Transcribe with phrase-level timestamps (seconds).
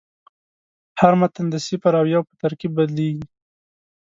[0.99, 3.25] هر متن د صفر او یو په ترکیب بدلېږي.